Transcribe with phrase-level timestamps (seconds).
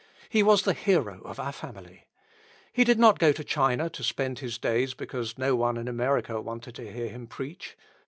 [0.29, 2.07] He was the hero of our family.
[2.73, 6.41] He did not go to China to spend his days because no one in America
[6.41, 7.77] wanted to hear him preach.